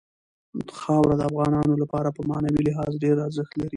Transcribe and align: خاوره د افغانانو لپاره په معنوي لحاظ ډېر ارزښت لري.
خاوره 0.79 1.15
د 1.17 1.21
افغانانو 1.29 1.73
لپاره 1.81 2.09
په 2.15 2.21
معنوي 2.29 2.61
لحاظ 2.67 2.91
ډېر 3.03 3.17
ارزښت 3.27 3.51
لري. 3.57 3.69